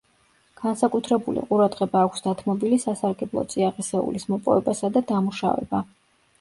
[0.61, 5.87] განსაკუთრებული ყურადღება აქვს დათმობილი სასარგებლო წიაღისეულის მოპოვებასა და დამუშავება.